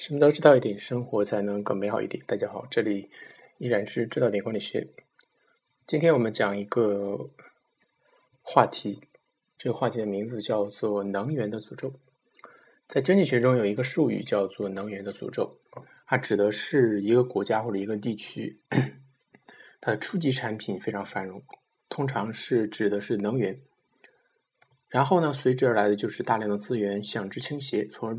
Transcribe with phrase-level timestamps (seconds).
[0.00, 2.24] 什么都知道一点，生活才能更美好一点。
[2.26, 3.06] 大家好，这里
[3.58, 4.88] 依然是知道点管理学。
[5.86, 7.28] 今天我们讲一个
[8.40, 8.98] 话题，
[9.58, 11.92] 这个话题的名字叫做“能源的诅咒”。
[12.88, 15.60] 在经济学中有一个术语叫做“能源的诅咒”，
[16.08, 18.58] 它指的是一个国家或者一个地区，
[19.82, 21.42] 它的初级产品非常繁荣，
[21.90, 23.54] 通常是指的是能源。
[24.88, 28.18] 然后呢，随之而来的就是大量的资源向之倾斜，从而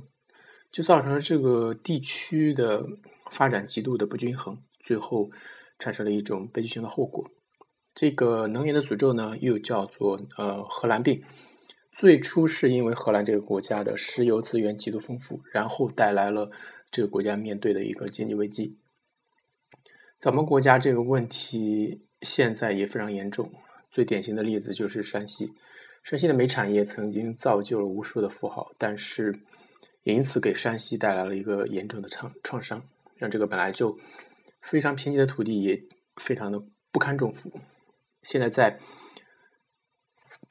[0.71, 2.87] 就造成了这个地区的
[3.29, 5.29] 发展极度的不均衡，最后
[5.77, 7.29] 产生了一种悲剧性的后果。
[7.93, 11.21] 这个能源的诅咒呢，又叫做呃荷兰病。
[11.91, 16.49] 最初是因为荷兰这个国家的石油资源极度丰富，然后带来了
[16.89, 18.73] 这个国家面对的一个经济危机。
[20.17, 23.51] 咱们国家这个问题现在也非常严重，
[23.91, 25.51] 最典型的例子就是山西。
[26.01, 29.37] 山西的煤产业曾经造就了无数的富豪，但是。
[30.03, 32.83] 也因此给山西带来了一个严重的创创伤，
[33.15, 33.97] 让这个本来就
[34.61, 35.83] 非常贫瘠的土地也
[36.15, 37.51] 非常的不堪重负。
[38.23, 38.77] 现在在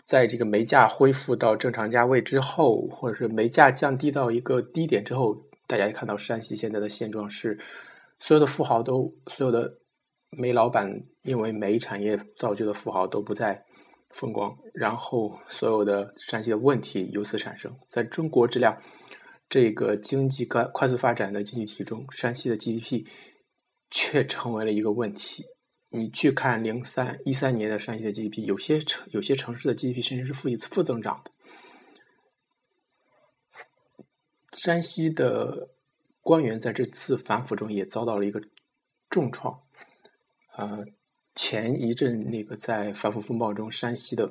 [0.07, 7.59] 在这个煤价恢复到正常价位之后，或者是煤价降低到一个低点之后，大家看到山西现在的现状是，
[8.19, 9.79] 所有的富豪都，所有的
[10.31, 13.65] 煤老板因为煤产业造就的富豪都不再
[14.11, 18.81] 风光，然后所有的山西的问题由此产生，在中国质量。
[19.51, 23.05] 这个经济快快速发展的经济体中，山西的 GDP
[23.91, 25.45] 却成为了一个问题。
[25.91, 31.33] 你去看零三一三年的山西的 GDP，有些城有些城市的 GDP 甚至是负一次负增长的。
[34.53, 35.71] 山西的
[36.21, 38.41] 官员在这次反腐中也遭到了一个
[39.09, 39.61] 重创。
[40.57, 40.85] 呃，
[41.35, 44.31] 前一阵那个在反腐风暴中，山西的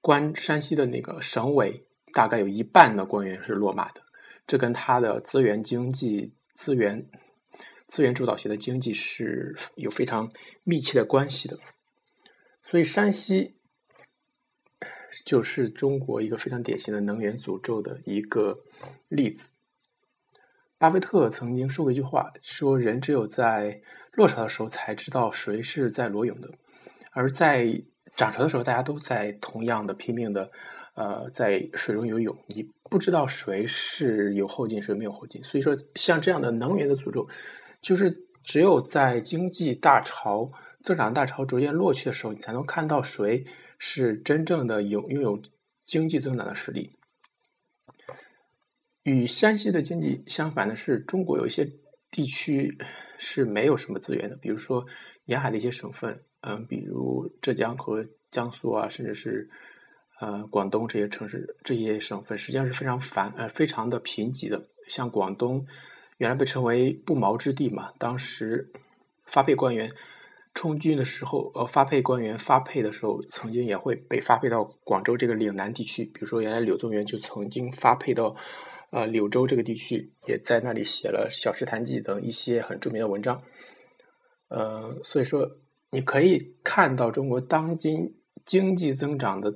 [0.00, 1.88] 官山西的那个省委。
[2.14, 4.00] 大概有一半的官员是落马的，
[4.46, 7.04] 这跟他的资源经济、资源
[7.88, 10.30] 资源主导型的经济是有非常
[10.62, 11.58] 密切的关系的。
[12.62, 13.56] 所以，山西
[15.24, 18.56] 就是中国一个非常典型的能源诅咒的一个
[19.08, 19.52] 例子。
[20.78, 23.80] 巴菲特曾经说过一句话，说人只有在
[24.12, 26.48] 落潮的时候才知道谁是在裸泳的，
[27.10, 27.82] 而在
[28.16, 30.48] 涨潮的时候，大家都在同样的拼命的。
[30.94, 35.42] 呃，在水中游泳，你不知道谁是有后劲，谁没有后劲。
[35.42, 37.28] 所以说，像这样的能源的诅咒，
[37.82, 38.08] 就是
[38.44, 40.48] 只有在经济大潮、
[40.84, 43.44] 增长大潮逐渐落去的时候，你才能看到谁
[43.76, 45.42] 是真正的有拥有
[45.84, 46.92] 经济增长的实力。
[49.02, 51.68] 与山西的经济相反的是，中国有一些
[52.08, 52.78] 地区
[53.18, 54.86] 是没有什么资源的，比如说
[55.24, 59.50] 沿海的一些省份，嗯，比如浙江和江苏啊，甚至是。
[60.20, 64.62] 呃，广东这些城市、这些省份实际上是非常繁呃非常的贫瘠的。
[64.88, 65.66] 像广东
[66.18, 68.70] 原来被称为不毛之地嘛，当时
[69.26, 69.90] 发配官员
[70.54, 76.04] 充军的时候，呃，发配官员发配的时候，曾经也会被发配到广州这个岭南地区。
[76.04, 78.36] 比如说，原来柳宗元就曾经发配到
[78.90, 83.42] 呃柳州这个地区，也在那里写了《小石潭记》等一些很著名的文章。
[84.48, 85.50] 呃，所以说
[85.90, 88.14] 你可以看到中国当今
[88.46, 89.52] 经济增长的。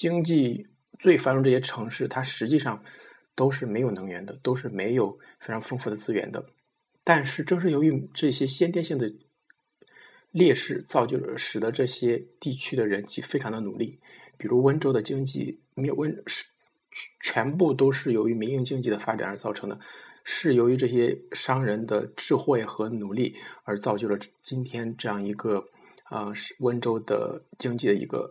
[0.00, 0.66] 经济
[0.98, 2.82] 最繁荣这些城市，它实际上
[3.34, 6.42] 都是没有能源的，都是没有非常丰富的资源的。
[7.04, 9.12] 但是，正是由于这些先天性的
[10.30, 13.98] 劣势，造就了使得这些地区的人际非常的努力。
[14.38, 16.46] 比如温州的经济，没有温是
[17.20, 19.78] 全部都是由于民营经济的发展而造成的，
[20.24, 25.62] 是由于这些商人的智慧和努力而造就了今天这样一个
[26.04, 28.30] 啊，是温州的经济的一个。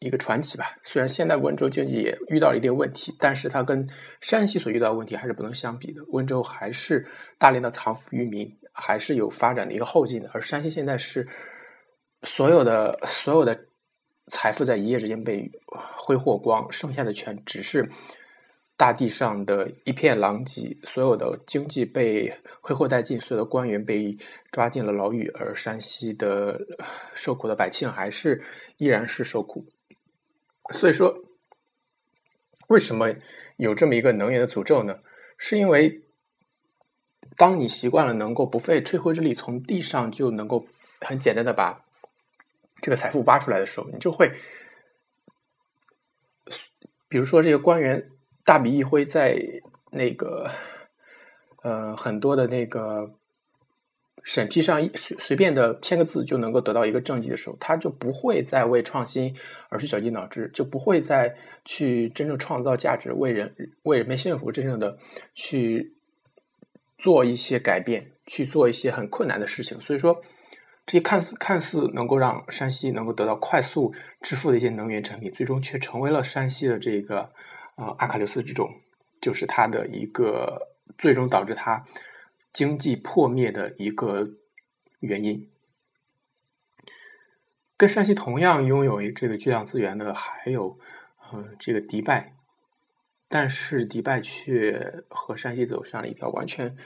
[0.00, 0.76] 一个传奇吧。
[0.82, 3.86] 虽然现在温州经济也遇到了一定问题，但是它跟
[4.20, 6.02] 山西所遇到的问题还是不能相比的。
[6.08, 7.06] 温州还是
[7.38, 10.30] 大量的藏富于民，还是有发展的一个后劲的。
[10.32, 11.28] 而山西现在是
[12.22, 13.58] 所有的所有的
[14.28, 17.86] 财富在一夜之间被挥霍光，剩下的全只是
[18.78, 20.74] 大地上的一片狼藉。
[20.84, 22.32] 所有的经济被
[22.62, 24.16] 挥霍殆尽，所有的官员被
[24.50, 26.58] 抓进了牢狱，而山西的
[27.14, 28.42] 受苦的百姓还是
[28.78, 29.62] 依然是受苦。
[30.72, 31.24] 所以说，
[32.68, 33.14] 为什么
[33.56, 34.96] 有这么一个能源的诅咒呢？
[35.36, 36.02] 是因为
[37.36, 40.66] 当你习惯了能够不费吹灰之力从地上就能够
[41.00, 41.82] 很简单的把
[42.82, 44.30] 这个财富挖出来的时候，你就会，
[47.08, 48.10] 比如说这个官员
[48.44, 49.38] 大笔一挥，在
[49.90, 50.50] 那个
[51.62, 53.14] 呃很多的那个
[54.22, 59.34] 审批上随随便的签个字就能够得到一个政绩的时候，他就不会再为创新
[59.70, 61.34] 而去绞尽脑汁，就不会再
[61.64, 64.96] 去真正创造价值，为人为人民幸福真正的
[65.34, 65.92] 去
[66.98, 69.80] 做一些改变，去做一些很困难的事情。
[69.80, 70.20] 所以说，
[70.84, 77.28] 这些看似看似能够让山西能够得到快速致富的一些能源产品，最终却成为了山西的这个
[77.76, 78.68] 呃阿喀琉斯之种，
[79.20, 80.60] 就是它的一个
[80.98, 81.82] 最终导致它。
[82.52, 84.30] 经济破灭的一个
[84.98, 85.48] 原因，
[87.76, 90.78] 跟山西同样拥有这个巨量资源的还有，
[91.32, 92.34] 嗯，这个迪拜，
[93.28, 96.76] 但是迪拜却和山西走上了一条完全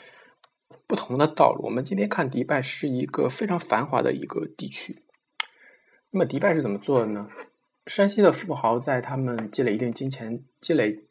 [0.87, 1.65] 不同的道路。
[1.65, 5.03] 我们今天看迪拜是一个非常繁华的一个地区，
[6.11, 7.29] 那么迪拜是怎么做的呢？
[7.87, 11.05] 山西的富豪在他们积累一定金钱积累。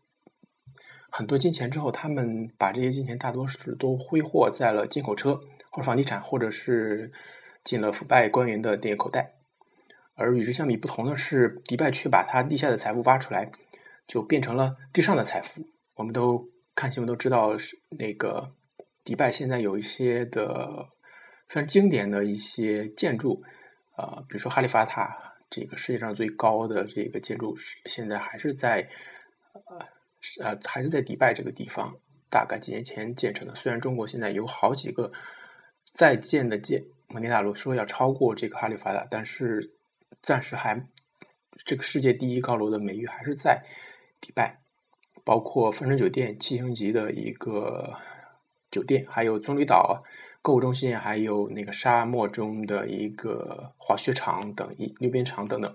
[1.15, 5.39] 很多金钱之后，他们把这些金钱大多是都挥霍在了进口车
[5.69, 7.11] 或者房地产，或者是
[7.63, 9.29] 进了腐败官员的电影口袋。
[10.15, 13.51] 而与之相比不同的是，迪拜却把他地下的财富挖出来，
[14.07, 15.61] 就变成了地上的财富。
[15.93, 18.43] 我们都看新闻都知道，是那个
[19.03, 20.83] 迪拜现在有一些的
[21.47, 23.39] 非常经典的一些建筑，
[23.97, 25.15] 呃，比如说哈利法塔，
[25.51, 27.55] 这个世界上最高的这个建筑，
[27.85, 28.89] 现在还是在
[29.53, 29.85] 呃。
[30.41, 31.95] 呃，还是在迪拜这个地方，
[32.29, 33.53] 大概几年前建成的。
[33.55, 35.11] 虽然中国现在有好几个
[35.93, 39.73] 在建的建摩天大楼说要超过这个哈利法塔，但是
[40.21, 40.87] 暂时还
[41.65, 43.63] 这个世界第一高楼的美誉还是在
[44.21, 44.59] 迪拜。
[45.25, 47.93] 包括帆船酒店七星级的一个
[48.69, 50.03] 酒店，还有棕榈岛
[50.41, 55.73] 购物中心，还有那个沙漠中的一个滑雪场等一溜冰场等等。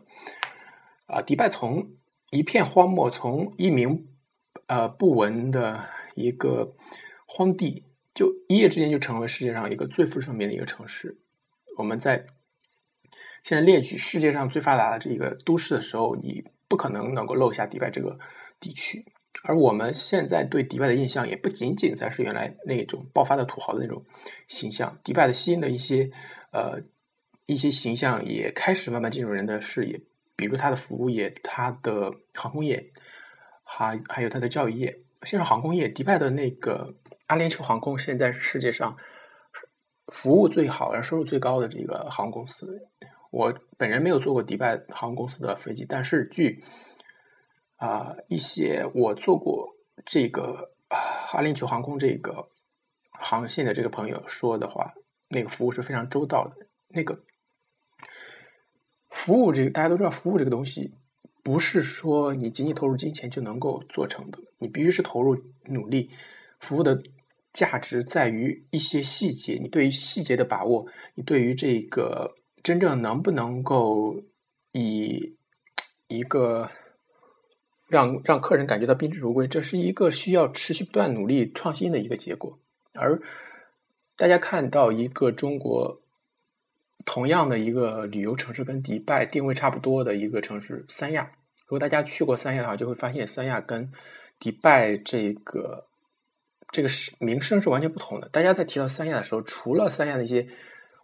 [1.07, 1.93] 啊，迪拜从
[2.31, 4.07] 一片荒漠，从一名
[4.69, 6.77] 呃，不闻的一个
[7.27, 7.85] 荒地，
[8.15, 11.19] 就一夜之间就成为世界上一个最富盛名的一个城市。
[11.79, 12.27] 我们在
[13.43, 18.19] 现在列举世界上最发达的这个都市的时候，你不可能能够漏下迪拜这个
[18.61, 19.05] 地区。
[19.45, 24.05] 而我们现在对迪拜的印象，也不仅仅才是原来那种爆发的土豪的那种
[24.49, 24.99] 形象。
[25.03, 26.11] 迪拜的新的一些
[26.53, 26.83] 呃
[27.47, 29.99] 一些形象，也开始慢慢进入人的视野，
[30.37, 32.93] 比如它的服务业，它的航空业。
[33.71, 36.95] 还还有它的教育业，现在航空业，迪拜的那个
[37.27, 38.97] 阿联酋航空现在是世界上
[40.07, 42.89] 服务最好、而收入最高的这个航空公司。
[43.31, 46.65] 我本人没有坐过迪拜航空公司的飞机，但是据
[47.77, 49.77] 啊一些我坐过
[50.07, 50.73] 这个
[51.35, 52.49] 阿联酋航空这个
[53.11, 54.95] 航线的这个朋友说的话，
[55.29, 56.67] 那个服务是非常周到的。
[56.89, 57.21] 那个
[59.11, 60.95] 服务这个大家都知道，服务这个东西。
[61.49, 66.11] 不是说你仅仅投入金钱就能够做成的，你必须是投入努力。
[66.61, 67.03] 服务的
[67.55, 74.23] 价值在于一些细节，你对于细节的把握，你对于这个真正能不能够
[74.73, 75.37] 以
[76.09, 76.71] 一个
[77.87, 82.59] 让让客人感觉到宾至如归，这是一个需要持续不断努力创新的一个结果。
[82.93, 83.23] 而
[84.17, 86.03] 大家看到一个中国。
[87.05, 91.31] 同样的一个旅游城市，跟迪拜定位差不多的一个城市三亚。
[91.67, 93.91] 如果大家去过三亚的话，就会发现三亚跟
[94.39, 95.87] 迪拜这个
[96.73, 98.29] 这个是名声是完全不同的。
[98.31, 100.47] 大家在提到三亚的时候，除了三亚那些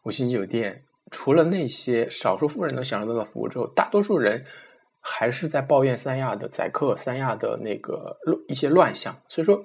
[0.05, 4.45] 五星级酒店，除了那些少数富人能享受到的服务之后，大多数人
[5.01, 8.17] 还是在抱怨三亚的宰客、三亚的那个
[8.49, 9.15] 一些乱象。
[9.29, 9.65] 所以说，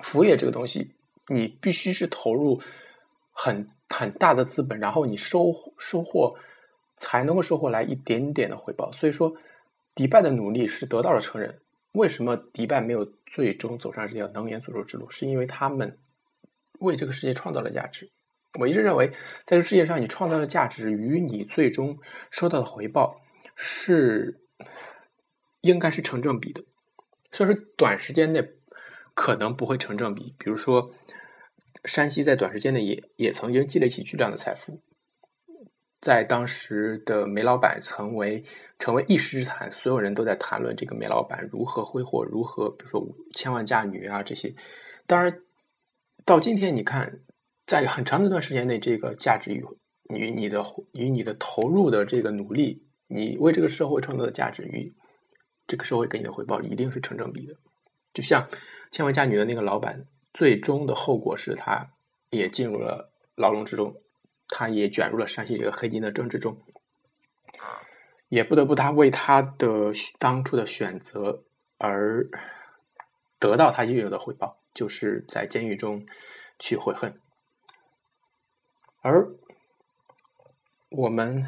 [0.00, 0.92] 服务业这个东西，
[1.28, 2.60] 你必须是投入
[3.34, 3.68] 很。
[3.90, 6.36] 很大的资本，然后你收收获
[6.96, 8.90] 才能够收获来一点点的回报。
[8.90, 9.32] 所以说，
[9.94, 11.60] 迪拜的努力是得到了承认。
[11.92, 15.08] 为什么迪拜没有最终走上这条能源诅咒之路？
[15.10, 15.96] 是因为他们
[16.80, 18.10] 为这个世界创造了价值。
[18.58, 19.08] 我一直认为，
[19.44, 21.96] 在这世界上，你创造的价值与你最终
[22.32, 23.20] 收到的回报
[23.54, 24.40] 是
[25.60, 26.64] 应该是成正比的。
[27.30, 28.42] 所以说，短时间内
[29.14, 30.34] 可能不会成正比。
[30.36, 30.90] 比如说。
[31.84, 34.80] 山西在短时间内也也曾经积累起巨量的财富，
[36.00, 38.42] 在当时的煤老板成为
[38.78, 44.54] 成为一时之谈，所有人都在谈论这个煤老板如何挥霍，如何比如说五千万嫁女啊这些。
[45.06, 45.42] 当然，
[46.24, 47.20] 到今天你看，
[47.66, 49.62] 在很长一段时间内，这个价值与
[50.08, 54.94] 与你的与你的投入的这个努力，你为这个社会创造的价值与
[55.66, 57.54] 这个社会给你的回报一定是成正比的。
[58.14, 58.48] 就像
[58.90, 60.06] 千万嫁女的那个老板。
[60.34, 61.88] 最终的后果是，他
[62.30, 63.94] 也进入了牢笼之中，
[64.48, 66.58] 他也卷入了山西这个黑金的政治中，
[68.28, 71.44] 也不得不他为他的当初的选择
[71.78, 72.28] 而
[73.38, 76.04] 得到他应有的回报，就是在监狱中
[76.58, 77.20] 去悔恨。
[79.02, 79.30] 而
[80.90, 81.46] 我们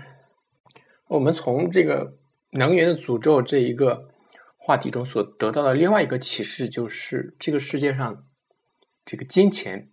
[1.08, 2.16] 我们从这个
[2.50, 4.10] 能源的诅咒这一个
[4.56, 8.24] 话题中所得到的另外一个启示，就是这个世界上
[9.06, 9.88] 这个金钱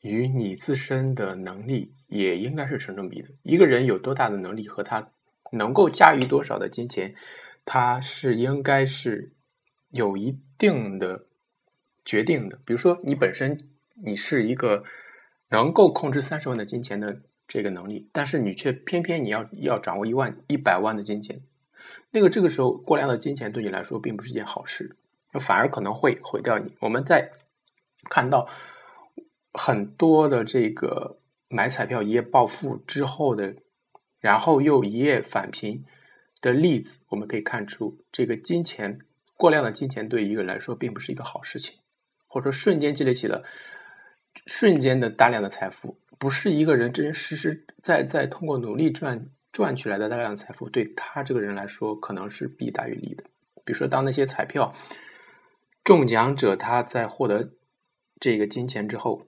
[0.00, 3.28] 与你自身的能力也应该是成正比的。
[3.42, 5.10] 一个人有多大的能力和他
[5.50, 7.14] 能够驾驭多少的金钱，
[7.66, 9.32] 他是应该是
[9.90, 11.26] 有一定的
[12.06, 12.58] 决定的。
[12.64, 13.68] 比如说，你本身
[14.02, 14.82] 你是一个
[15.50, 17.20] 能够控制三十万的金钱的。
[17.48, 21.38] 这个能力，但是你却偏偏你要要掌握一万一百万的金钱，
[22.10, 24.96] 那个这个时候过量的金钱对你来说并不是一件好事，
[25.38, 26.72] 反而可能会毁掉你。
[26.80, 27.30] 我们在
[28.10, 28.48] 看到
[29.52, 31.18] 很多的这个
[31.48, 33.54] 买彩票一夜暴富之后的，
[34.20, 35.84] 然后又一夜返贫
[36.40, 38.98] 的例子，我们可以看出，这个金钱
[39.36, 41.76] 过量的金钱对一个人来说并不是一个好事情，
[42.26, 43.44] 或者说瞬间积累起了
[44.46, 45.98] 瞬间的大量的财富。
[46.18, 53.24] 不是一个人真实实在在通过努力赚赚取来的大量的财富，对他这个人来说可能是弊大于利的。
[53.64, 54.72] 比如说，当那些彩票
[55.82, 57.50] 中奖者他在获得
[58.22, 59.26] 这个金钱之后，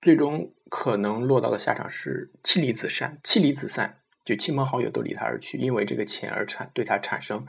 [0.00, 7.44] 最终可能落到的下场是妻离子散，妻离子散，就亲朋好友都离他而去，因为这个钱而产对他产生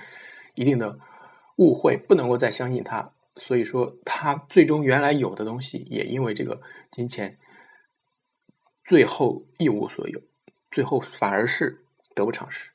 [0.56, 1.00] 一定的
[1.56, 3.14] 误会，不能够再相信他。
[3.38, 7.38] 所以说，他最终原来有的东西也因为这个金钱。
[8.84, 10.22] 最后一无所有，
[10.70, 12.72] 最后反而是得不偿失。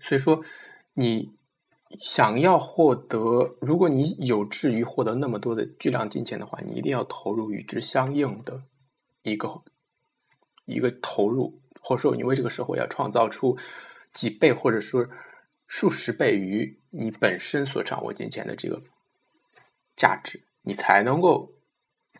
[0.00, 0.42] 所以说，
[0.94, 1.34] 你
[1.98, 8.62] 想要获得，如果你有志于获得那么多的巨量金钱的话，你一定要投入与之相应的
[9.22, 9.62] 一个
[10.66, 13.58] 一个投入，或者说你为这个社会要创造出
[14.12, 15.06] 几倍或者说
[15.66, 18.82] 数十倍于你本身所掌握金钱的这个
[19.96, 21.52] 价值，你才能够。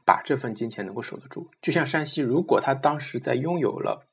[0.03, 4.09] 把这份金钱能够守得住，就像山西，如果他当时在拥有了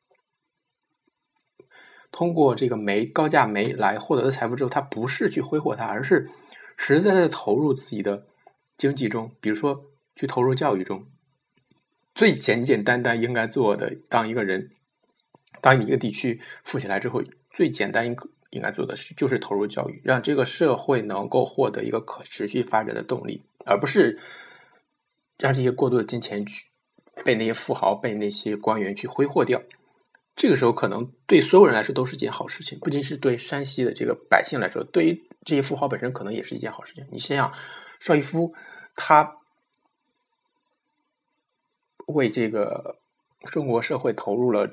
[2.17, 6.27] 通过这个煤高价煤来获得的财富之后，他不是去挥霍它，而是
[6.75, 8.25] 实实在在投入自己的
[8.75, 11.05] 经济中，比如说去投入教育中，
[12.15, 14.71] 最简简单单应该做的，当一个人，
[15.61, 17.21] 当一个地区富起来之后，
[17.51, 18.17] 最简单应
[18.49, 24.19] 应该做的事就是投入教育，让这个社会能够获得一个可持续发展的动力，而不是。
[25.37, 26.65] 让这些过多的金钱去
[27.23, 29.61] 被那些富豪、被那些官员去挥霍掉，
[30.37, 37.05] 这个时候可能对所有人来说都是件好事情，不仅是对山西的这个百姓来说，对于这些富豪本身可能也是一件好事情。
[37.11, 37.51] 你想想，
[37.99, 38.53] 邵逸夫
[38.95, 39.37] 他
[42.05, 42.99] 为这个
[43.51, 44.71] 中国社会投入了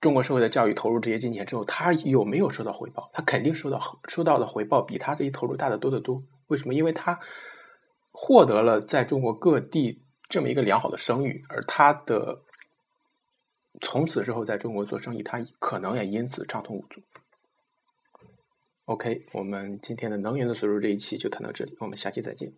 [0.00, 3.08] 中国社会的教育，投入这些金钱之后，他有没有收到回报？
[3.12, 6.22] 他肯定收到，收到的回报比他这一投入大的多得多。
[6.48, 6.74] 为什么？
[6.74, 7.20] 因为他。
[8.18, 12.40] 获得了在中国各地这么一个良好的声誉，而他的
[13.80, 17.00] 从此之后在中国做生意，他可能也因此畅通无阻。
[18.86, 22.52] OK，我们今天的能源的所入这一期就谈到这里，我们下期再见。